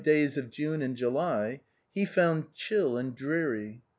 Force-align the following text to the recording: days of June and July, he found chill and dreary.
days 0.03 0.35
of 0.35 0.49
June 0.49 0.81
and 0.81 0.95
July, 0.97 1.61
he 1.93 2.03
found 2.05 2.51
chill 2.55 2.97
and 2.97 3.13
dreary. 3.15 3.83